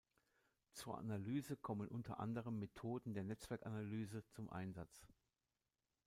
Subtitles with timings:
[0.73, 5.05] Zur Analyse kommen unter anderem Methoden der Netzwerkanalyse zum Einsatz.